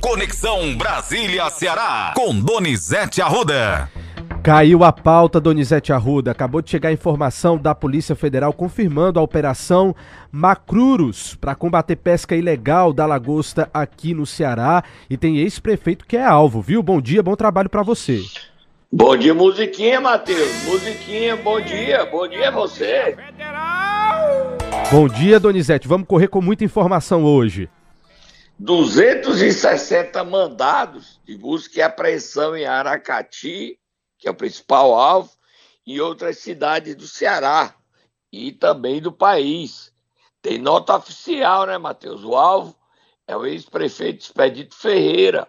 [0.00, 3.90] Conexão Brasília-Ceará, com Donizete Arruda.
[4.42, 6.30] Caiu a pauta, Donizete Arruda.
[6.30, 9.94] Acabou de chegar a informação da Polícia Federal confirmando a operação
[10.32, 14.82] Macruros para combater pesca ilegal da lagosta aqui no Ceará.
[15.10, 16.82] E tem ex-prefeito que é alvo, viu?
[16.82, 18.22] Bom dia, bom trabalho para você.
[18.90, 20.64] Bom dia, musiquinha, Matheus.
[20.64, 22.06] Musiquinha, bom dia.
[22.06, 23.16] Bom dia a você.
[24.90, 25.86] Bom dia, Donizete.
[25.86, 27.68] Vamos correr com muita informação hoje.
[28.60, 33.80] 260 mandados de busca e apreensão em Aracati,
[34.18, 35.30] que é o principal alvo,
[35.86, 37.74] e outras cidades do Ceará
[38.30, 39.90] e também do país.
[40.42, 42.22] Tem nota oficial, né, Matheus?
[42.22, 42.76] O alvo
[43.26, 45.48] é o ex-prefeito Expedito Ferreira.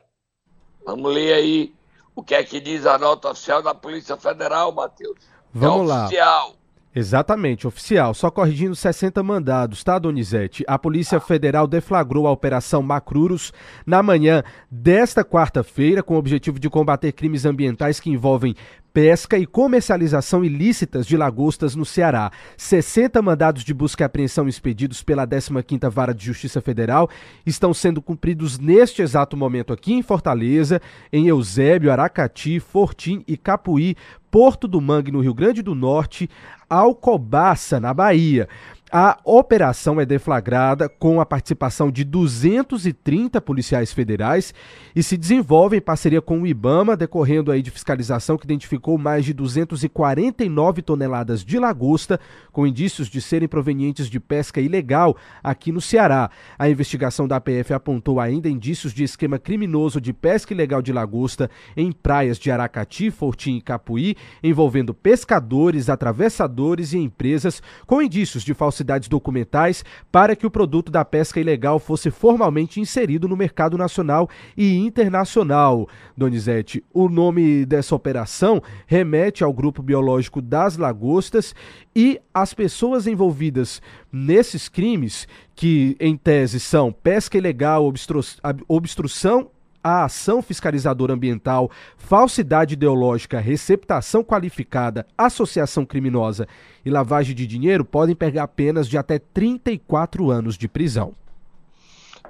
[0.85, 1.76] Vamos ler aí
[2.16, 5.20] o que é que diz a nota oficial da Polícia Federal, Matheus?
[5.54, 6.05] Vamos é lá.
[6.05, 6.55] Oficial.
[6.94, 8.13] Exatamente, oficial.
[8.13, 10.63] Só corrigindo 60 mandados, tá, Donizete?
[10.68, 13.54] A Polícia Federal deflagrou a Operação Macruros
[13.86, 18.55] na manhã desta quarta-feira com o objetivo de combater crimes ambientais que envolvem
[18.93, 22.31] pesca e comercialização ilícitas de lagostas no Ceará.
[22.57, 27.09] 60 mandados de busca e apreensão expedidos pela 15ª Vara de Justiça Federal
[27.45, 30.81] estão sendo cumpridos neste exato momento aqui em Fortaleza,
[31.12, 33.95] em Eusébio, Aracati, Fortim e Capuí,
[34.29, 36.29] Porto do Mangue, no Rio Grande do Norte,
[36.69, 38.47] Alcobaça, na Bahia.
[38.93, 44.53] A operação é deflagrada com a participação de 230 policiais federais
[44.93, 49.23] e se desenvolve em parceria com o IBAMA, decorrendo aí de fiscalização que identificou mais
[49.23, 52.19] de 249 toneladas de lagosta
[52.51, 56.29] com indícios de serem provenientes de pesca ilegal aqui no Ceará.
[56.59, 61.49] A investigação da APF apontou ainda indícios de esquema criminoso de pesca ilegal de lagosta
[61.77, 68.53] em praias de Aracati, Fortim e Capuí, envolvendo pescadores, atravessadores e empresas com indícios de
[68.53, 73.78] falsidade falsidades documentais para que o produto da pesca ilegal fosse formalmente inserido no mercado
[73.78, 75.88] nacional e internacional.
[76.18, 81.53] Donizete, o nome dessa operação remete ao grupo biológico das lagostas
[81.96, 83.81] e as pessoas envolvidas
[84.12, 88.22] nesses crimes, que em tese são pesca ilegal, obstru
[88.68, 89.50] obstrução
[89.84, 96.47] a ação fiscalizadora ambiental, falsidade ideológica, receptação qualificada, associação criminosa
[96.86, 101.16] e lavagem de dinheiro podem pegar penas de até 34 anos de prisão.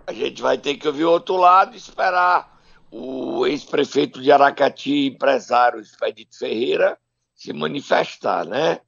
[0.06, 2.59] A gente vai ter que ouvir o outro lado e esperar
[2.91, 6.97] o ex-prefeito de Aracati, empresário Expedito Ferreira,
[7.33, 8.79] se manifestar, né?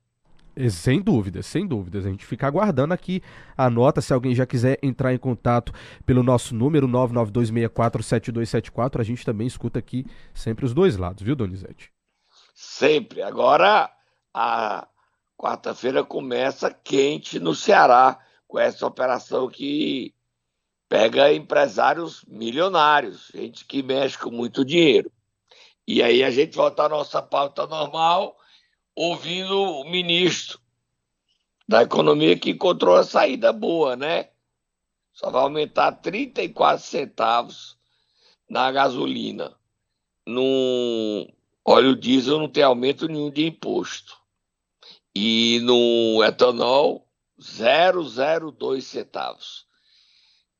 [0.69, 2.05] Sem dúvidas, sem dúvidas.
[2.05, 3.23] A gente fica aguardando aqui
[3.57, 4.01] a nota.
[4.01, 5.71] Se alguém já quiser entrar em contato
[6.05, 11.91] pelo nosso número 992647274, a gente também escuta aqui sempre os dois lados, viu, Donizete?
[12.53, 13.23] Sempre.
[13.23, 13.89] Agora,
[14.33, 14.87] a
[15.35, 20.13] quarta-feira começa quente no Ceará, com essa operação que
[20.87, 25.11] pega empresários milionários, gente que mexe com muito dinheiro.
[25.87, 28.37] E aí a gente volta à nossa pauta normal
[28.95, 30.59] ouvindo o ministro
[31.67, 34.29] da Economia que encontrou a saída boa, né?
[35.13, 37.77] Só vai aumentar 34 centavos
[38.49, 39.55] na gasolina.
[40.25, 41.27] No
[41.65, 44.17] óleo diesel não tem aumento nenhum de imposto.
[45.15, 47.07] E no etanol,
[47.39, 49.67] 0,02 centavos.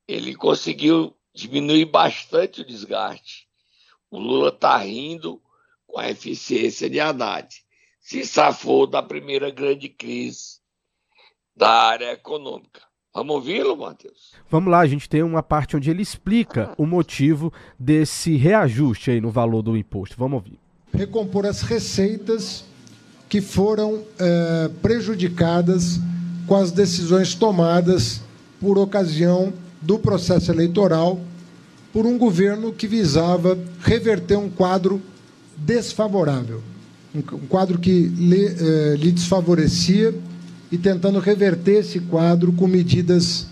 [0.08, 3.48] Ele conseguiu diminuir bastante o desgaste.
[4.12, 5.42] O Lula está rindo
[5.88, 7.63] com a eficiência de Haddad
[8.04, 10.60] se safou da primeira grande crise
[11.56, 12.82] da área econômica.
[13.16, 14.34] Vamos ouvi-lo, Matheus?
[14.50, 19.22] Vamos lá, a gente tem uma parte onde ele explica o motivo desse reajuste aí
[19.22, 20.16] no valor do imposto.
[20.18, 20.60] Vamos ouvir.
[20.94, 22.66] Recompor as receitas
[23.30, 26.00] que foram é, prejudicadas
[26.46, 28.22] com as decisões tomadas
[28.60, 31.20] por ocasião do processo eleitoral
[31.94, 35.02] por um governo que visava reverter um quadro
[35.56, 36.73] desfavorável
[37.16, 40.14] um quadro que lhe, eh, lhe desfavorecia
[40.72, 43.48] e tentando reverter esse quadro com medidas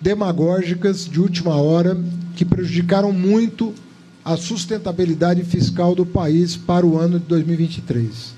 [0.00, 1.96] demagógicas de última hora
[2.36, 3.72] que prejudicaram muito
[4.22, 8.34] a sustentabilidade fiscal do país para o ano de 2023.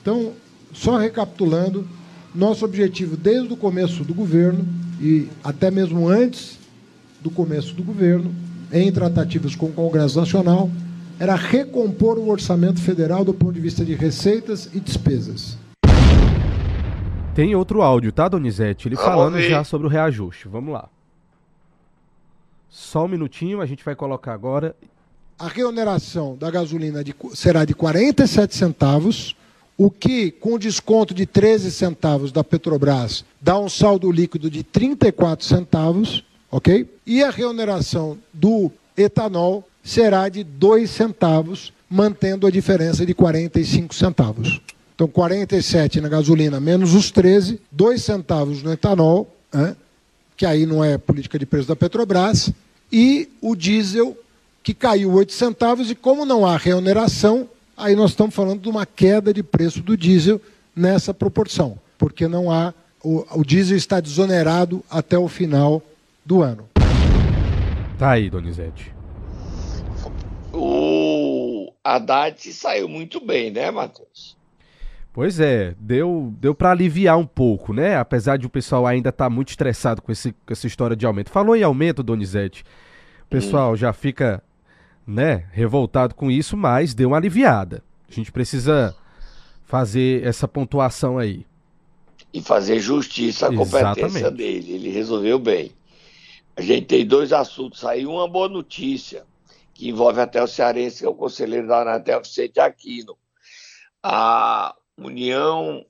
[0.00, 0.32] Então,
[0.72, 1.86] só recapitulando,
[2.34, 4.66] nosso objetivo desde o começo do governo
[5.00, 6.58] e até mesmo antes
[7.22, 8.34] do começo do governo,
[8.72, 10.70] em tratativas com o Congresso Nacional,
[11.18, 15.56] era recompor o orçamento federal do ponto de vista de receitas e despesas.
[17.34, 18.88] Tem outro áudio, tá, Donizete?
[18.88, 20.48] Ele falando já sobre o reajuste.
[20.48, 20.88] Vamos lá.
[22.68, 24.74] Só um minutinho, a gente vai colocar agora.
[25.38, 29.34] A reoneração da gasolina de, será de 47 centavos,
[29.78, 35.44] o que, com desconto de 13 centavos da Petrobras, dá um saldo líquido de 34
[35.44, 36.88] centavos, ok?
[37.06, 44.60] E a reoneração do etanol será de 2 centavos, mantendo a diferença de 45 centavos.
[44.94, 49.74] Então, 47 na gasolina menos os 13, 2 centavos no etanol, né,
[50.36, 52.52] que aí não é política de preço da Petrobras,
[52.92, 54.16] e o diesel,
[54.62, 58.86] que caiu 8 centavos, e como não há reoneração, aí nós estamos falando de uma
[58.86, 60.40] queda de preço do diesel
[60.74, 62.72] nessa proporção, porque não há.
[63.02, 65.82] O, o diesel está desonerado até o final
[66.24, 66.68] do ano.
[67.98, 68.92] Tá aí, Donizete.
[70.52, 74.36] O Haddad saiu muito bem, né, Matheus?
[75.12, 77.96] Pois é, deu, deu para aliviar um pouco, né?
[77.96, 81.04] Apesar de o pessoal ainda estar tá muito estressado com, esse, com essa história de
[81.04, 81.30] aumento.
[81.30, 82.64] Falou em aumento, Donizete.
[83.24, 83.76] O pessoal hum.
[83.76, 84.42] já fica,
[85.06, 87.82] né, revoltado com isso, mas deu uma aliviada.
[88.08, 88.94] A gente precisa
[89.64, 91.46] fazer essa pontuação aí.
[92.32, 94.36] E fazer justiça à competência Exatamente.
[94.36, 94.72] dele.
[94.72, 95.72] Ele resolveu bem.
[96.56, 98.06] A gente tem dois assuntos aí.
[98.06, 99.24] Uma boa notícia,
[99.74, 103.18] que envolve até o cearense, que é o conselheiro da Anatel, Vicente Aquino.
[104.02, 105.84] A União,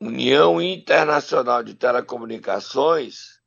[0.00, 3.40] União Internacional de Telecomunicações,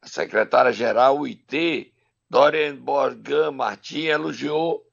[0.00, 1.92] a secretária-geral UIT,
[2.28, 4.84] Dorian Borgan Martins, elogiou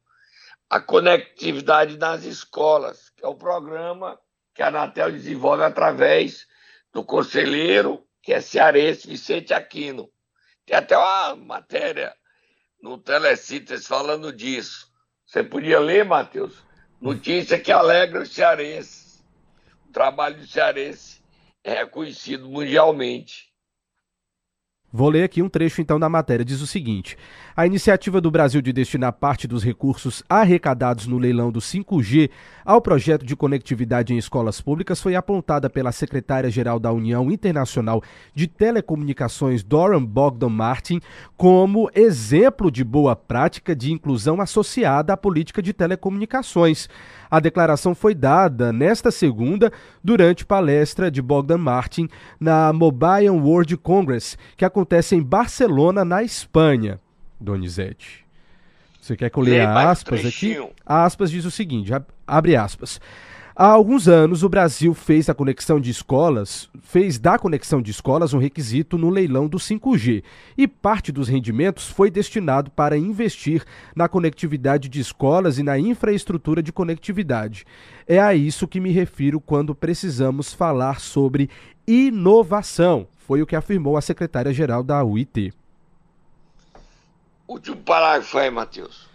[0.70, 4.20] a conectividade nas escolas, que é o programa
[4.54, 6.46] que a Anatel desenvolve através
[6.94, 10.12] do conselheiro, que é cearense, Vicente Aquino.
[10.66, 12.16] Tem até uma matéria
[12.82, 14.90] no Telecitas falando disso.
[15.26, 16.64] Você podia ler, Matheus?
[17.00, 19.24] Notícia que alegra os cearenses.
[19.88, 21.22] O trabalho do cearense
[21.64, 23.50] é reconhecido mundialmente.
[24.92, 26.44] Vou ler aqui um trecho então da matéria.
[26.44, 27.16] Diz o seguinte:
[27.60, 32.30] A iniciativa do Brasil de destinar parte dos recursos arrecadados no leilão do 5G
[32.64, 38.02] ao projeto de conectividade em escolas públicas foi apontada pela secretária-geral da União Internacional
[38.34, 41.02] de Telecomunicações, Doran Bogdan Martin,
[41.36, 46.88] como exemplo de boa prática de inclusão associada à política de telecomunicações.
[47.30, 49.70] A declaração foi dada nesta segunda
[50.02, 52.08] durante palestra de Bogdan Martin
[52.40, 56.98] na Mobile World Congress, que acontece em Barcelona, na Espanha.
[57.40, 58.26] Donizete.
[59.00, 60.58] Você quer que eu leia aspas aqui?
[60.86, 61.92] A aspas diz o seguinte,
[62.28, 63.00] abre aspas.
[63.62, 68.34] Há alguns anos, o Brasil fez a conexão de escolas, fez da conexão de escolas
[68.34, 70.24] um requisito no leilão do 5G,
[70.58, 76.64] e parte dos rendimentos foi destinado para investir na conectividade de escolas e na infraestrutura
[76.64, 77.66] de conectividade.
[78.08, 81.50] É a isso que me refiro quando precisamos falar sobre
[81.86, 85.52] inovação, foi o que afirmou a secretária-geral da UIT.
[87.50, 89.10] Último parágrafo aí, Matheus.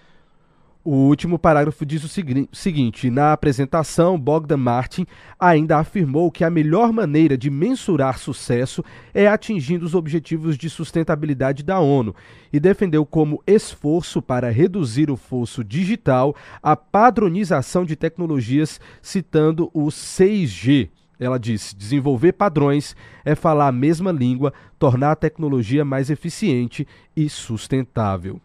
[0.83, 2.09] O último parágrafo diz o
[2.53, 5.07] seguinte: na apresentação, Bogdan Martin
[5.39, 8.85] ainda afirmou que a melhor maneira de mensurar sucesso
[9.15, 12.13] é atingindo os objetivos de sustentabilidade da ONU
[12.53, 19.87] e defendeu como esforço para reduzir o fosso digital a padronização de tecnologias, citando o
[19.87, 20.91] 6G.
[21.25, 26.87] Ela disse: desenvolver padrões é falar a mesma língua, tornar a tecnologia mais eficiente
[27.17, 28.41] e sustentável.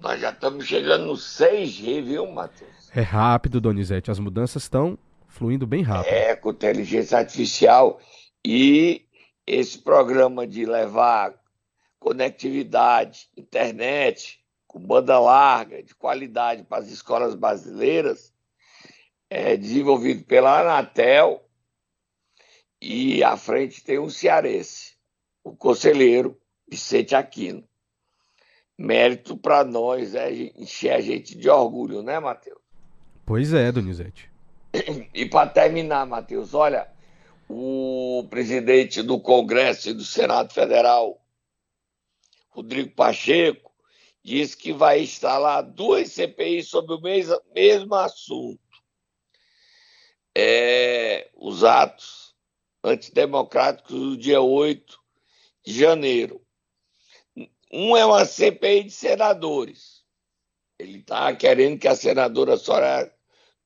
[0.00, 2.90] Nós já estamos chegando no 6G, viu, Matheus?
[2.94, 4.10] É rápido, Donizete.
[4.10, 6.12] As mudanças estão fluindo bem rápido.
[6.12, 8.00] É, com inteligência artificial
[8.44, 9.04] e
[9.46, 11.34] esse programa de levar
[11.98, 18.32] conectividade, internet, com banda larga, de qualidade para as escolas brasileiras,
[19.28, 21.47] é desenvolvido pela Anatel
[22.80, 24.96] e à frente tem um cearense,
[25.42, 27.68] o conselheiro Vicente Aquino
[28.78, 32.60] mérito para nós é encher a gente de orgulho, né, Matheus?
[33.26, 34.30] Pois é, Donizete.
[35.12, 36.88] E para terminar, Matheus, olha,
[37.48, 41.20] o presidente do Congresso e do Senado Federal,
[42.50, 43.72] Rodrigo Pacheco,
[44.22, 48.60] disse que vai instalar duas CPIs sobre o mesmo, mesmo assunto.
[50.36, 52.27] É, os atos
[52.82, 54.98] antidemocráticos do dia 8
[55.64, 56.40] de janeiro.
[57.70, 60.04] Um é uma CPI de senadores.
[60.78, 63.12] Ele está querendo que a senadora Soraya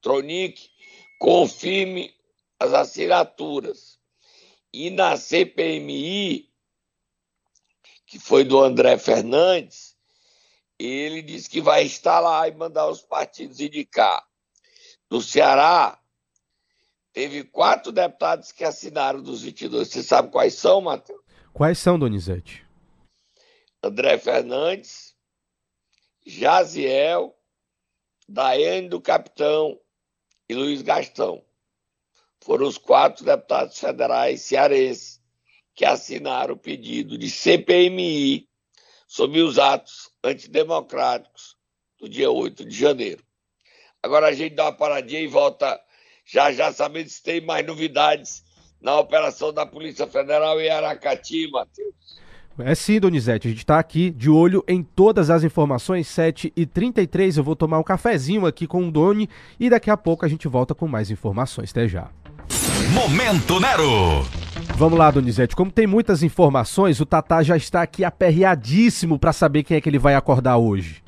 [0.00, 0.70] Tronic
[1.18, 2.14] confirme
[2.58, 3.98] as assinaturas.
[4.72, 6.50] E na CPMI,
[8.06, 9.96] que foi do André Fernandes,
[10.78, 14.26] ele disse que vai estar lá e mandar os partidos indicar.
[15.10, 16.01] No Ceará,
[17.12, 19.88] teve quatro deputados que assinaram dos 22.
[19.88, 21.20] Você sabe quais são, Matheus?
[21.52, 22.66] Quais são, Donizete?
[23.82, 25.14] André Fernandes,
[26.24, 27.36] Jaziel,
[28.28, 29.78] Daiane do Capitão
[30.48, 31.44] e Luiz Gastão.
[32.40, 35.20] Foram os quatro deputados federais cearenses
[35.74, 38.48] que assinaram o pedido de CPMI
[39.06, 41.56] sobre os atos antidemocráticos
[41.98, 43.24] do dia 8 de janeiro.
[44.02, 45.80] Agora a gente dá uma paradinha e volta
[46.32, 48.42] já já sabendo se tem mais novidades
[48.80, 51.92] na operação da Polícia Federal em Aracati, Matheus.
[52.58, 57.44] É sim, Donizete, a gente está aqui de olho em todas as informações, 7h33, eu
[57.44, 60.74] vou tomar um cafezinho aqui com o Doni e daqui a pouco a gente volta
[60.74, 62.10] com mais informações, até já.
[62.92, 64.22] Momento Nero!
[64.76, 65.56] Vamos lá, Donizete.
[65.56, 69.88] Como tem muitas informações, o Tatá já está aqui aperreadíssimo para saber quem é que
[69.88, 71.02] ele vai acordar hoje.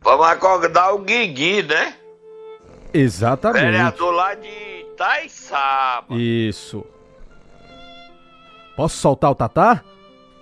[0.00, 1.94] Vamos acordar o Guigui, né?
[2.96, 3.62] Exatamente.
[3.62, 6.14] Vereador lá de Itaiçaba.
[6.14, 6.82] Isso.
[8.74, 9.84] Posso soltar o Tatá?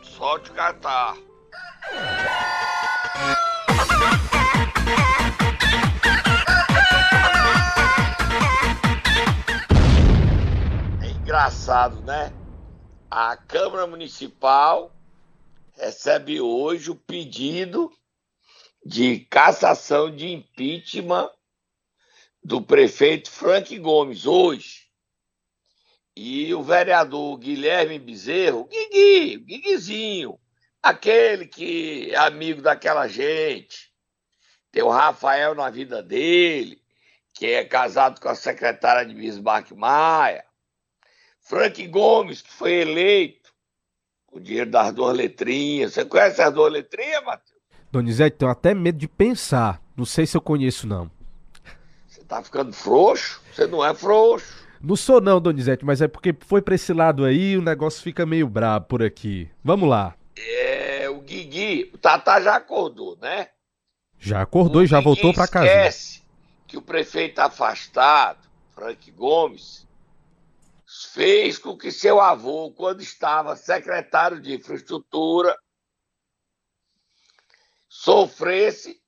[0.03, 1.17] Solte o catar.
[11.03, 12.33] É engraçado, né?
[13.11, 14.93] A Câmara Municipal
[15.77, 17.91] recebe hoje o pedido
[18.87, 21.31] de cassação de impeachment
[22.45, 24.85] do prefeito Frank Gomes, hoje.
[26.15, 30.39] E o vereador Guilherme Bezerro, Guigui, Guiguizinho,
[30.83, 33.91] aquele que é amigo daquela gente.
[34.71, 36.81] Tem o Rafael na vida dele,
[37.33, 40.45] que é casado com a secretária de Bismarck Maia.
[41.41, 43.53] Frank Gomes, que foi eleito
[44.27, 45.95] com o dinheiro das duas letrinhas.
[45.95, 47.61] Você conhece as duas letrinhas, Matheus?
[47.91, 49.83] Donizete, tenho até medo de pensar.
[49.97, 51.11] Não sei se eu conheço, não.
[52.29, 53.41] Tá ficando frouxo?
[53.53, 54.65] Você não é frouxo.
[54.81, 58.27] Não sou não, Donizete, mas é porque foi pra esse lado aí o negócio fica
[58.27, 59.49] meio brabo por aqui.
[59.63, 60.15] Vamos lá.
[60.37, 63.49] É, o Guigui, o Tatá já acordou, né?
[64.19, 65.67] Já acordou o e já Guigui voltou pra casa.
[65.67, 66.23] esquece
[66.67, 68.39] que o prefeito afastado,
[68.75, 69.87] Frank Gomes,
[71.13, 75.57] fez com que seu avô, quando estava secretário de infraestrutura,
[77.89, 79.01] sofresse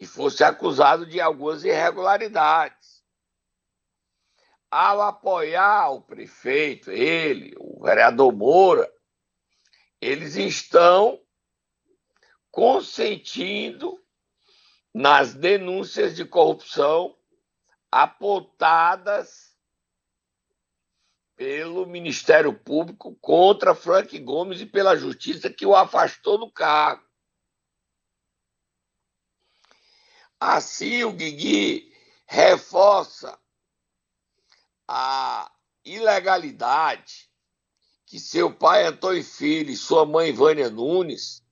[0.00, 3.04] e fosse acusado de algumas irregularidades.
[4.70, 8.90] Ao apoiar o prefeito, ele, o vereador Moura,
[10.00, 11.20] eles estão
[12.50, 14.00] consentindo
[14.94, 17.14] nas denúncias de corrupção
[17.92, 19.50] apontadas
[21.36, 27.09] pelo Ministério Público contra Frank Gomes e pela Justiça que o afastou do cargo.
[30.40, 31.94] Assim, o Guigui
[32.26, 33.38] reforça
[34.88, 35.52] a
[35.84, 37.30] ilegalidade
[38.06, 41.44] que seu pai Antônio Filho e sua mãe Vânia Nunes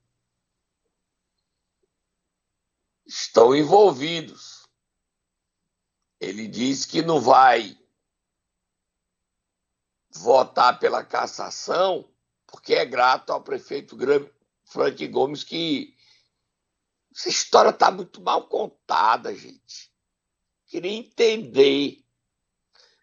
[3.07, 4.67] estão envolvidos.
[6.19, 7.79] Ele diz que não vai
[10.11, 12.11] votar pela cassação
[12.47, 13.97] porque é grato ao prefeito
[14.65, 15.95] Frank Gomes que
[17.15, 19.91] essa história está muito mal contada, gente.
[20.67, 22.05] Queria entender.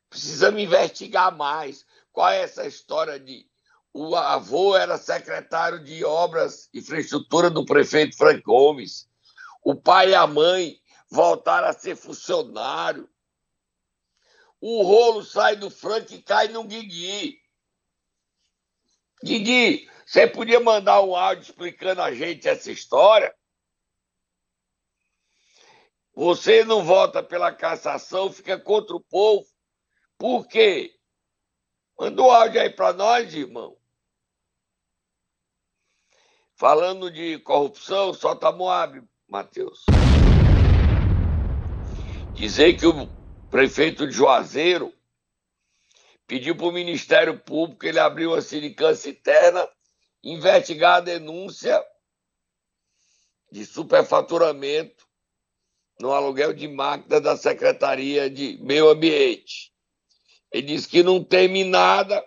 [0.10, 1.86] Precisamos investigar mais.
[2.12, 3.46] Qual é essa história de
[3.98, 9.08] o avô era secretário de obras e infraestrutura do prefeito Frank Gomes.
[9.64, 10.78] O pai e a mãe
[11.10, 13.10] voltaram a ser funcionário.
[14.60, 17.40] O rolo sai do Frank e cai no Guigui.
[19.24, 23.34] Guigui, você podia mandar um áudio explicando a gente essa história?
[26.16, 29.46] Você não vota pela cassação, fica contra o povo.
[30.18, 30.96] Por quê?
[32.00, 33.78] Manda o um áudio aí para nós, irmão.
[36.56, 39.84] Falando de corrupção, solta Moab, Matheus.
[42.34, 43.08] Dizer que o
[43.50, 44.94] prefeito de Juazeiro
[46.26, 49.68] pediu para o Ministério Público, ele abriu uma sindicância interna,
[50.24, 51.86] investigar a denúncia
[53.52, 55.05] de superfaturamento
[56.00, 59.74] no aluguel de máquina da Secretaria de Meio Ambiente.
[60.52, 62.24] Ele diz que não teme nada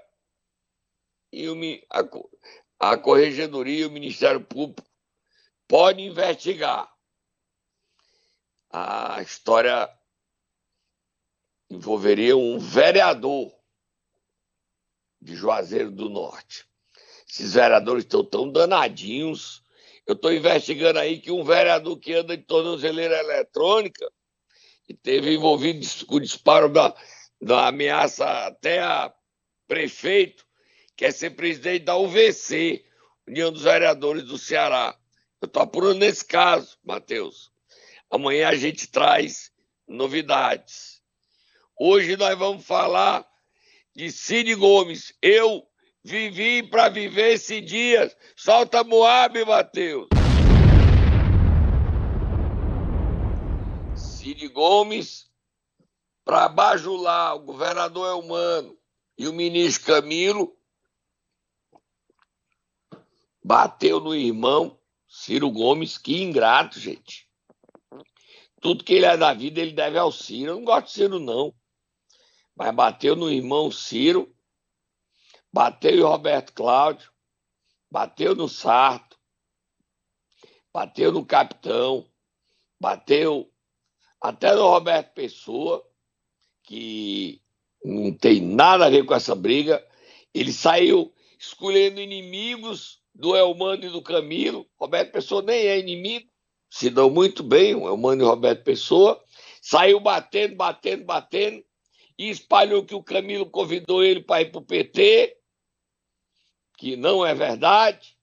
[1.33, 1.47] e
[2.79, 4.89] a Corregedoria e o Ministério Público
[5.67, 6.91] podem investigar.
[8.71, 9.89] A história
[11.71, 13.53] envolveria um vereador
[15.21, 16.67] de Juazeiro do Norte.
[17.29, 19.63] Esses vereadores estão tão danadinhos
[20.09, 24.11] eu estou investigando aí que um vereador que anda de tornozeleira eletrônica
[24.89, 26.97] e teve envolvido com o disparo da,
[27.39, 29.13] da ameaça até a
[29.67, 30.47] prefeito,
[30.97, 32.83] quer ser presidente da UVC,
[33.27, 34.99] União dos Vereadores do Ceará.
[35.43, 37.53] Eu estou apurando nesse caso, Matheus.
[38.11, 39.53] Amanhã a gente traz
[39.87, 41.03] novidades.
[41.79, 43.29] Hoje nós vamos falar
[43.95, 45.13] de Cid Gomes.
[45.21, 45.68] Eu
[46.09, 48.11] vivi para viver esse dia.
[48.35, 50.09] Solta Moab, Matheus.
[53.95, 55.31] Cid Gomes,
[56.25, 58.77] para bajular o governador Elmano
[59.17, 60.57] e o ministro Camilo,
[63.45, 67.29] bateu no irmão Ciro Gomes, que ingrato, gente.
[68.61, 70.53] Tudo que ele é da vida, ele deve ao Ciro.
[70.53, 71.55] Eu não gosto de Ciro, não.
[72.57, 74.35] Mas bateu no irmão Ciro,
[75.53, 77.11] bateu em Roberto Cláudio,
[77.91, 79.19] bateu no Sarto,
[80.73, 82.07] bateu no Capitão,
[82.81, 83.51] bateu
[84.21, 85.85] até no Roberto Pessoa,
[86.63, 87.41] que
[87.85, 89.85] não tem nada a ver com essa briga.
[90.35, 94.67] Ele saiu escolhendo inimigos do Elmano e do Camilo.
[94.79, 96.29] Roberto Pessoa nem é inimigo,
[96.71, 99.23] se dão muito bem, o Elmano e o Roberto Pessoa.
[99.63, 101.65] Saiu batendo, batendo, batendo,
[102.19, 105.38] e espalhou que o Camilo convidou ele para ir para o PT,
[106.79, 108.17] que não é verdade.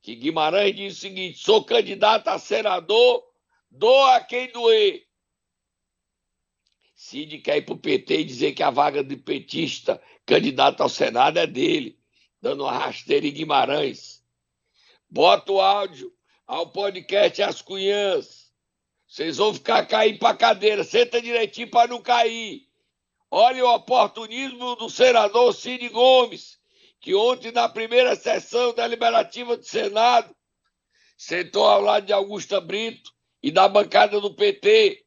[0.00, 3.22] Que Guimarães disse o seguinte: sou candidato a senador,
[3.70, 5.06] doa quem doer.
[6.94, 10.88] Cid quer ir para o PT e dizer que a vaga de petista candidato ao
[10.88, 11.98] Senado é dele,
[12.40, 14.24] dando uma rasteira em Guimarães.
[15.10, 16.12] Bota o áudio
[16.46, 18.52] ao podcast As Cunhãs.
[19.08, 20.84] Vocês vão ficar caindo para cadeira.
[20.84, 22.68] Senta direitinho para não cair.
[23.30, 26.61] Olha o oportunismo do senador Cid Gomes,
[27.02, 30.32] que ontem, na primeira sessão deliberativa do Senado,
[31.18, 33.10] sentou ao lado de Augusta Brito
[33.42, 35.04] e da bancada do PT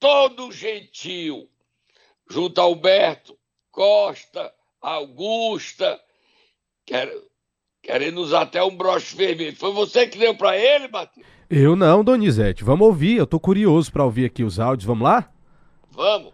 [0.00, 1.46] todo gentil,
[2.28, 3.38] junto a Alberto
[3.70, 6.00] Costa, Augusta,
[6.86, 7.12] quer,
[7.82, 9.54] querendo usar até um broche vermelho.
[9.54, 11.26] Foi você que deu para ele, Matheus?
[11.50, 12.64] Eu não, Donizete.
[12.64, 14.86] Vamos ouvir, eu tô curioso para ouvir aqui os áudios.
[14.86, 15.30] Vamos lá?
[15.90, 16.32] Vamos.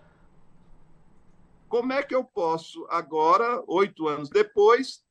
[1.76, 5.02] Como é que eu posso, agora, oito anos depois,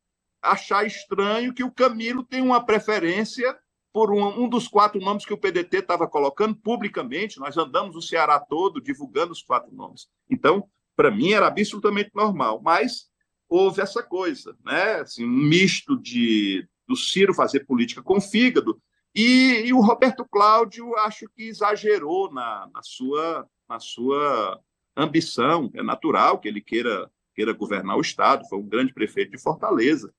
[0.42, 3.56] achar estranho que o Camilo tem uma preferência
[3.94, 7.40] por um, um dos quatro nomes que o PDT estava colocando publicamente.
[7.40, 10.08] Nós andamos o Ceará todo divulgando os quatro nomes.
[10.28, 12.60] Então, para mim, era absolutamente normal.
[12.64, 13.12] Mas
[13.48, 15.02] houve essa coisa, né?
[15.02, 18.82] Assim, um misto de do Ciro fazer política com fígado
[19.14, 24.60] e, e o Roberto Cláudio acho que exagerou na, na, sua na sua
[24.96, 25.70] ambição.
[25.74, 28.48] É natural que ele queira queira governar o estado.
[28.48, 30.14] Foi um grande prefeito de Fortaleza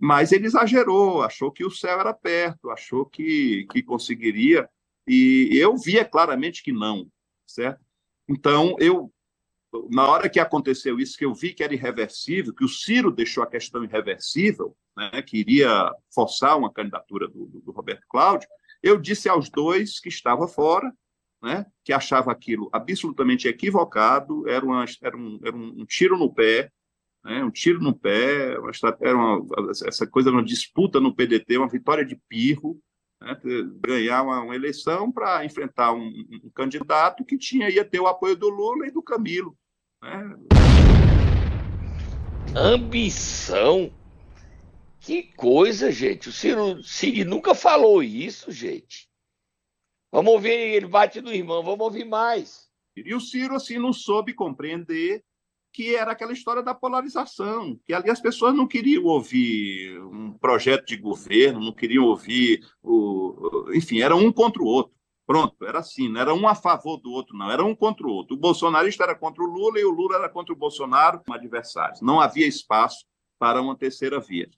[0.00, 4.66] mas ele exagerou, achou que o céu era perto, achou que, que conseguiria,
[5.06, 7.06] e eu via claramente que não,
[7.46, 7.84] certo?
[8.26, 9.12] Então, eu,
[9.90, 13.42] na hora que aconteceu isso, que eu vi que era irreversível, que o Ciro deixou
[13.42, 18.48] a questão irreversível, né, que iria forçar uma candidatura do, do, do Roberto Cláudio,
[18.82, 20.90] eu disse aos dois que estava fora,
[21.42, 26.70] né, que achava aquilo absolutamente equivocado, era, uma, era, um, era um tiro no pé,
[27.24, 27.44] né?
[27.44, 32.04] um tiro no pé, uma, era uma, essa coisa, uma disputa no PDT, uma vitória
[32.04, 32.80] de pirro,
[33.20, 33.36] né?
[33.84, 36.06] ganhar uma, uma eleição para enfrentar um,
[36.44, 39.56] um, candidato que tinha ia ter o apoio do Lula e do Camilo.
[40.02, 40.36] Né?
[42.54, 43.92] Ambição?
[45.00, 46.28] Que coisa, gente.
[46.28, 49.09] O Ciro, Ciro nunca falou isso, gente.
[50.12, 52.68] Vamos ouvir, ele bate no irmão, vamos ouvir mais.
[52.96, 55.22] E o Ciro, assim, não soube compreender
[55.72, 60.84] que era aquela história da polarização, que ali as pessoas não queriam ouvir um projeto
[60.86, 64.92] de governo, não queriam ouvir o, enfim, era um contra o outro.
[65.24, 68.10] Pronto, era assim, não era um a favor do outro, não, era um contra o
[68.10, 68.34] outro.
[68.34, 72.00] O bolsonarista era contra o Lula e o Lula era contra o Bolsonaro, adversários.
[72.00, 73.06] Não havia espaço
[73.38, 74.50] para uma terceira via.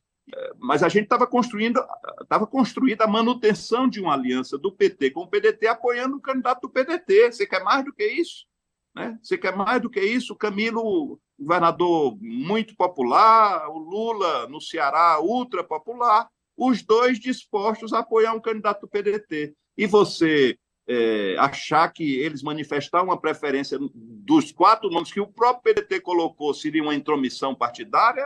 [0.59, 1.85] Mas a gente estava construindo,
[2.23, 6.63] estava construída a manutenção de uma aliança do PT com o PDT, apoiando o candidato
[6.63, 7.33] do PDT.
[7.33, 8.47] Você quer mais do que isso?
[8.95, 9.19] Né?
[9.23, 10.37] Você quer mais do que isso?
[10.37, 18.33] Camilo, governador muito popular, o Lula no Ceará, ultra popular, os dois dispostos a apoiar
[18.35, 19.55] um candidato do PDT.
[19.77, 20.57] E você
[20.93, 26.53] é, achar que eles manifestaram uma preferência dos quatro nomes que o próprio PDT colocou
[26.53, 28.25] seria uma intromissão partidária,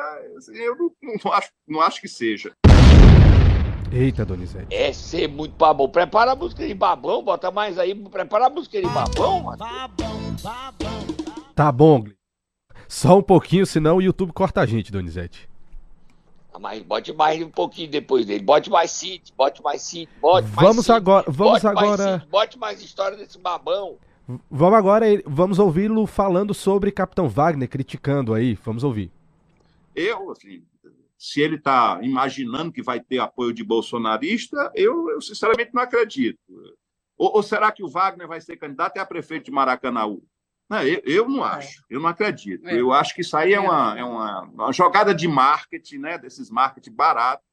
[0.53, 0.91] eu não,
[1.25, 2.53] não, acho, não acho que seja.
[3.93, 4.75] Eita, Donizete.
[4.75, 5.89] É ser muito babão.
[5.89, 7.95] Prepara a música de babão, bota mais aí.
[7.95, 9.59] Prepara a música de babão, mano.
[9.59, 11.07] Babão, babão.
[11.55, 12.05] Tá bom,
[12.89, 15.49] Só um pouquinho, senão o YouTube corta a gente, Donizete.
[16.57, 18.43] Ah, mas bote mais um pouquinho depois dele.
[18.43, 22.05] Bote mais Cid, bote mais Cid, bote mais Vamos Cid, agora, vamos bote agora.
[22.05, 23.99] Mais Cid, bote mais história desse babão.
[24.51, 28.55] Vamos agora, vamos ouvi-lo falando sobre Capitão Wagner, criticando aí.
[28.55, 29.13] Vamos ouvir.
[29.95, 30.65] Eu, assim,
[31.19, 36.39] se ele está imaginando que vai ter apoio de bolsonarista, eu, eu sinceramente não acredito.
[37.19, 40.23] Ou, ou, será que o Wagner vai ser candidato a prefeito de Maracanaú?
[40.69, 41.51] Não, eu, eu não é.
[41.51, 42.67] acho, eu não acredito.
[42.67, 42.81] É.
[42.81, 46.19] Eu acho que isso aí é, é uma, é uma, uma jogada de marketing, né,
[46.19, 47.47] desses marketing baratos,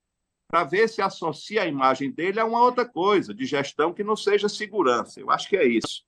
[0.47, 4.15] para ver se associa a imagem dele a uma outra coisa, de gestão que não
[4.15, 5.19] seja segurança.
[5.19, 6.03] Eu acho que é isso.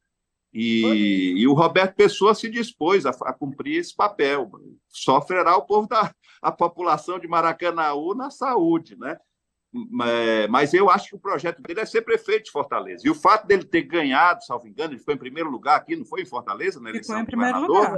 [0.53, 4.49] E, e o Roberto Pessoa se dispôs a, a, cumprir esse papel.
[4.87, 9.17] Sofrerá o povo da a população de Maracanaú na saúde, né?
[10.49, 13.05] Mas eu acho que o projeto dele é ser prefeito de Fortaleza.
[13.05, 16.05] E o fato dele ter ganhado, salvo engano, ele ficou em primeiro lugar aqui, não
[16.05, 17.97] foi em Fortaleza, na eleição ficou em primeiro lugar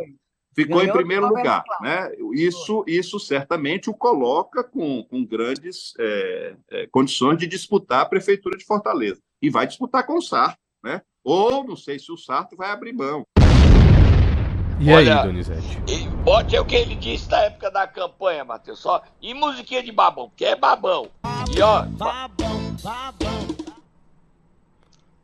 [0.58, 1.63] ficou Ganhou em primeiro lugar.
[1.82, 2.12] Né?
[2.34, 8.58] Isso, isso certamente o coloca com, com grandes é, é, condições de disputar a Prefeitura
[8.58, 9.22] de Fortaleza.
[9.40, 10.58] E vai disputar com o Sarto.
[10.84, 11.00] Né?
[11.24, 13.24] Ou não sei se o Sarto vai abrir mão.
[14.80, 16.08] E Olha, aí, Donizete?
[16.24, 18.80] Bote é o que ele disse na época da campanha, Matheus.
[18.80, 21.10] Só, e musiquinha de babão, que é babão.
[21.52, 21.82] E ó.
[21.84, 23.48] Babão, babão.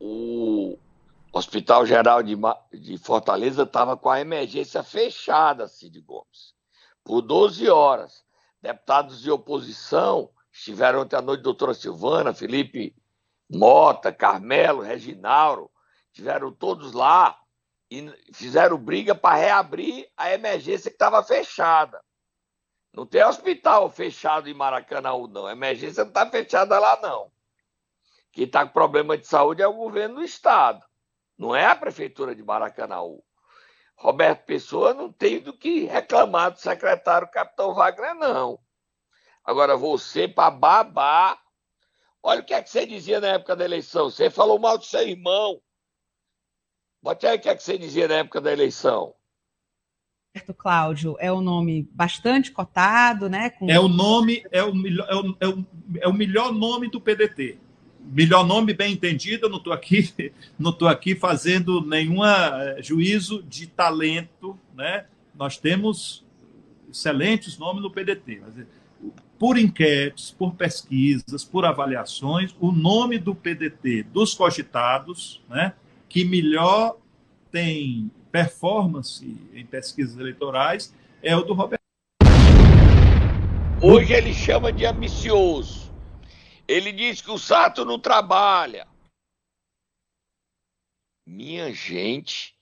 [0.00, 0.76] O,
[1.32, 2.36] Hospital Geral de,
[2.72, 6.54] de Fortaleza estava com a emergência fechada, Cid Gomes,
[7.04, 8.24] por 12 horas.
[8.60, 12.94] Deputados de oposição estiveram ontem à noite, doutora Silvana, Felipe
[13.48, 15.70] Mota, Carmelo, Reginaldo,
[16.12, 17.36] estiveram todos lá
[17.98, 22.00] e fizeram briga para reabrir a emergência que estava fechada.
[22.92, 25.46] Não tem hospital fechado em Maracanã, não.
[25.46, 27.32] A emergência não está fechada lá, não.
[28.32, 30.84] Quem está com problema de saúde é o governo do Estado.
[31.36, 33.22] Não é a prefeitura de Maracanaú.
[33.96, 38.58] Roberto Pessoa não tem do que reclamar do secretário Capitão Wagner, não.
[39.44, 41.40] Agora, você, para babar.
[42.22, 44.10] Olha o que é que você dizia na época da eleição.
[44.10, 45.60] Você falou mal do seu irmão.
[47.04, 49.12] Bote aí o que é que você dizia na época da eleição.
[50.34, 53.50] Roberto Cláudio é um nome bastante cotado, né?
[53.50, 53.70] Com...
[53.70, 55.66] É o nome, é o, é, o, é, o,
[56.00, 57.58] é o melhor nome do PDT
[58.06, 60.12] melhor nome bem entendido, eu não estou aqui,
[60.58, 65.06] não estou aqui fazendo nenhum eh, juízo de talento, né?
[65.34, 66.22] Nós temos
[66.90, 68.66] excelentes nomes no PDT, mas eh,
[69.38, 75.72] por enquetes, por pesquisas, por avaliações, o nome do PDT dos cogitados, né,
[76.14, 76.96] que melhor
[77.50, 81.82] tem performance em pesquisas eleitorais, é o do Roberto.
[83.82, 85.92] Hoje ele chama de ambicioso.
[86.68, 88.86] Ele diz que o Sato não trabalha.
[91.26, 92.56] Minha gente,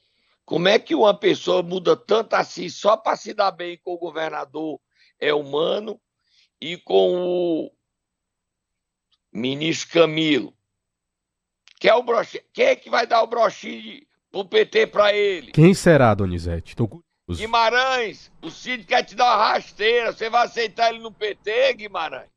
[0.46, 3.98] como é que uma pessoa muda tanto assim só para se dar bem com o
[3.98, 4.80] governador
[5.20, 6.00] é humano
[6.58, 7.70] e com o
[9.30, 10.56] ministro Camilo?
[11.82, 12.40] Quem é, o broche...
[12.52, 15.50] Quem é que vai dar o broche pro PT para ele?
[15.50, 16.76] Quem será, Donizete?
[16.76, 17.04] Tô curioso.
[17.28, 20.12] Guimarães, o Cid quer te dar uma rasteira.
[20.12, 22.30] Você vai aceitar ele no PT, Guimarães?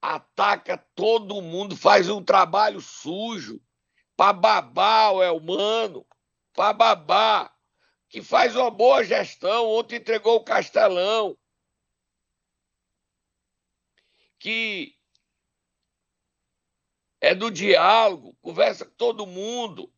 [0.00, 3.62] ataca todo mundo, faz um trabalho sujo
[4.16, 6.04] para babar o Elmano,
[6.52, 7.56] para babar,
[8.08, 9.70] que faz uma boa gestão.
[9.70, 11.38] Ontem entregou o Castelão,
[14.40, 14.96] que
[17.22, 19.88] é do diálogo, conversa com todo mundo.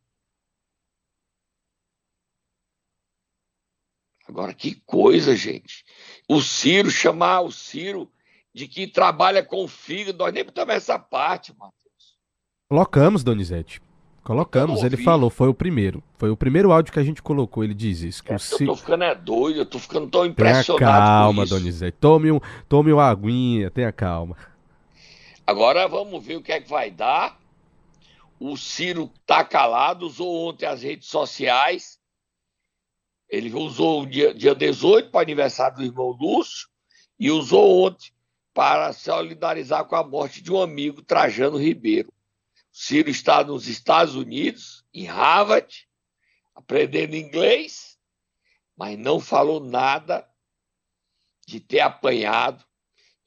[4.27, 5.83] Agora, que coisa, gente.
[6.29, 8.11] O Ciro, chamar o Ciro
[8.53, 10.19] de que trabalha com o fígado.
[10.19, 12.15] Nós nem botamos essa parte, Matheus.
[12.69, 13.81] Colocamos, Donizete.
[14.23, 16.03] Colocamos, ele falou, foi o primeiro.
[16.17, 18.23] Foi o primeiro áudio que a gente colocou, ele diz isso.
[18.25, 21.45] É, eu tô ficando é doido, eu tô ficando tão impressionado tenha calma.
[21.45, 21.97] Donizete.
[21.99, 24.35] Tome, um, tome uma aguinha, tenha calma.
[25.47, 27.39] Agora vamos ver o que é que vai dar.
[28.39, 31.99] O Ciro tá calado, usou ontem as redes sociais.
[33.29, 36.67] Ele usou o dia, dia 18 para o aniversário do irmão Lúcio
[37.19, 38.11] e usou ontem
[38.53, 42.11] para solidarizar com a morte de um amigo, Trajano Ribeiro.
[42.71, 45.87] Ciro está nos Estados Unidos, em Harvard,
[46.55, 47.97] aprendendo inglês,
[48.75, 50.27] mas não falou nada
[51.47, 52.65] de ter apanhado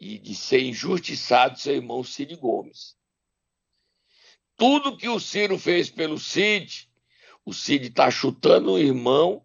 [0.01, 2.97] e de ser injustiçado seu irmão Cid Gomes.
[4.57, 6.89] Tudo que o Ciro fez pelo Cid,
[7.45, 9.45] o Cid está chutando o irmão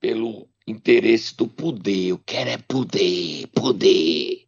[0.00, 2.08] pelo interesse do poder.
[2.08, 4.44] Eu quero é poder, poder.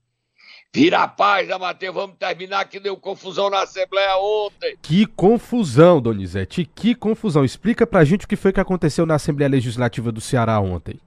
[0.75, 1.95] Vira a paz, Matheus?
[1.95, 4.77] Vamos terminar que deu confusão na Assembleia ontem.
[4.83, 7.45] Que confusão, Donizete, que confusão.
[7.45, 11.01] Explica pra gente o que foi que aconteceu na Assembleia Legislativa do Ceará ontem.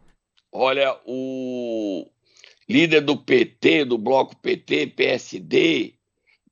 [0.52, 2.08] Olha, o
[2.70, 5.96] líder do PT, do bloco PT, PSD,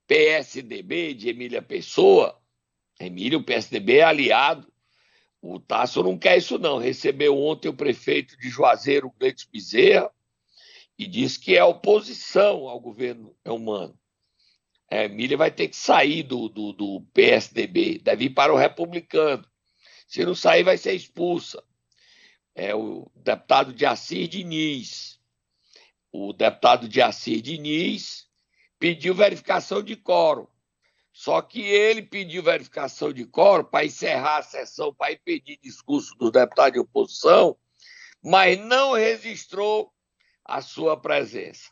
[0.07, 2.37] PSDB de Emília Pessoa,
[2.99, 4.67] Emília, o PSDB é aliado.
[5.39, 6.79] O Tasso não quer isso, não.
[6.79, 10.11] Recebeu ontem o prefeito de Juazeiro, Gleitos Bezerra,
[10.97, 13.97] e diz que é oposição ao governo humano.
[14.89, 19.45] É, Emília vai ter que sair do, do, do PSDB, deve ir para o republicano.
[20.07, 21.61] Se não sair, vai ser expulsa.
[22.55, 25.16] É o deputado de Assir Diniz.
[26.11, 28.27] O deputado de Assir Diniz
[28.79, 30.47] pediu verificação de quórum.
[31.11, 36.29] Só que ele pediu verificação de quórum para encerrar a sessão, para impedir discurso do
[36.29, 37.57] deputado de oposição,
[38.23, 39.91] mas não registrou
[40.45, 41.71] a sua presença.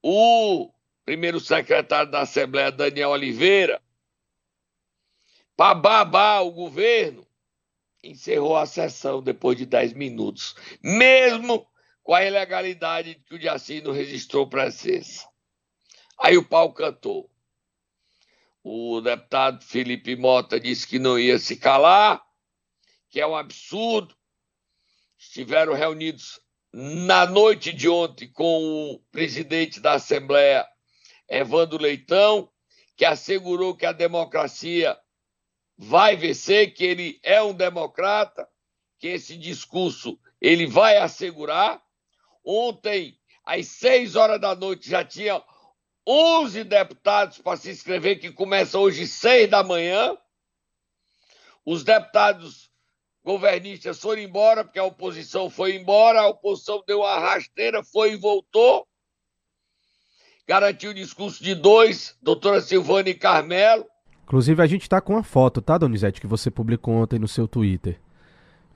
[0.00, 0.72] O
[1.04, 3.82] primeiro secretário da Assembleia, Daniel Oliveira,
[5.56, 7.26] para babar o governo,
[8.02, 11.66] encerrou a sessão depois de 10 minutos, mesmo
[12.06, 15.28] com a ilegalidade de que o Diaci não registrou presença.
[16.20, 17.28] Aí o pau cantou.
[18.62, 22.24] O deputado Felipe Mota disse que não ia se calar,
[23.10, 24.16] que é um absurdo.
[25.18, 26.40] Estiveram reunidos
[26.72, 30.64] na noite de ontem com o presidente da Assembleia,
[31.28, 32.48] Evandro Leitão,
[32.94, 34.96] que assegurou que a democracia
[35.76, 38.48] vai vencer, que ele é um democrata,
[38.96, 41.84] que esse discurso ele vai assegurar.
[42.46, 45.42] Ontem, às seis horas da noite, já tinha
[46.06, 50.16] 11 deputados para se inscrever, que começa hoje seis da manhã.
[51.64, 52.70] Os deputados
[53.24, 58.16] governistas foram embora, porque a oposição foi embora, a oposição deu uma rasteira, foi e
[58.16, 58.86] voltou.
[60.46, 63.84] Garantiu o discurso de dois, doutora Silvana e Carmelo.
[64.22, 67.48] Inclusive, a gente está com uma foto, tá, Donizete, que você publicou ontem no seu
[67.48, 68.00] Twitter.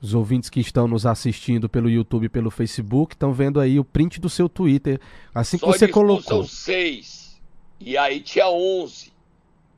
[0.01, 3.85] Os ouvintes que estão nos assistindo pelo YouTube e pelo Facebook estão vendo aí o
[3.85, 4.99] print do seu Twitter,
[5.33, 6.43] assim Só que você colocou.
[6.43, 7.39] São seis,
[7.79, 9.13] e aí tinha onze.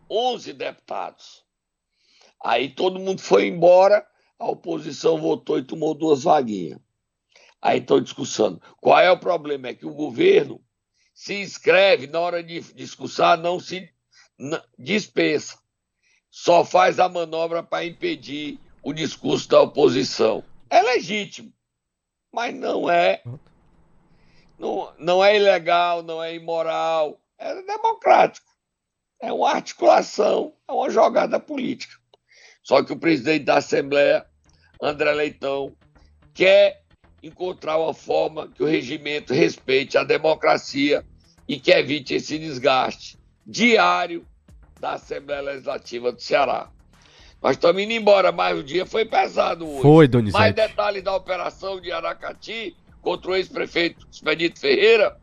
[0.10, 1.44] Onze deputados.
[2.44, 4.06] Aí todo mundo foi embora,
[4.40, 6.80] a oposição votou e tomou duas vaguinhas.
[7.62, 8.62] Aí estão discussando.
[8.80, 9.70] Qual é o problema?
[9.70, 10.62] É que o governo
[11.14, 13.90] se inscreve, na hora de discussar, não se
[14.78, 15.58] dispensa
[16.34, 20.43] só faz a manobra para impedir o discurso da oposição.
[20.69, 21.52] É legítimo,
[22.32, 23.24] mas não é.
[24.60, 28.52] Não, não é ilegal, não é imoral, é democrático.
[29.19, 31.96] É uma articulação, é uma jogada política.
[32.62, 34.26] Só que o presidente da Assembleia,
[34.82, 35.76] André Leitão,
[36.34, 36.84] quer
[37.22, 41.06] encontrar uma forma que o regimento respeite a democracia
[41.48, 44.26] e que evite esse desgaste diário
[44.80, 46.69] da Assembleia Legislativa do Ceará.
[47.44, 49.82] Nós estamos indo embora, mas o dia foi pesado hoje.
[49.82, 50.40] Foi, Donizete.
[50.40, 55.18] Mais detalhes da operação de Aracati contra o ex-prefeito Expedito Ferreira.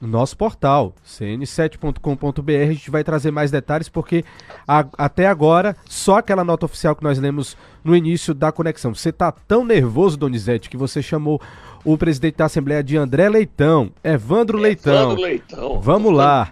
[0.00, 4.24] No nosso portal, cn7.com.br, a gente vai trazer mais detalhes, porque
[4.66, 8.94] a, até agora, só aquela nota oficial que nós lemos no início da conexão.
[8.94, 11.40] Você está tão nervoso, Donizete, que você chamou
[11.84, 15.14] o presidente da Assembleia de André Leitão, Evandro, Evandro Leitão.
[15.14, 15.80] Leitão.
[15.80, 16.50] Vamos lá.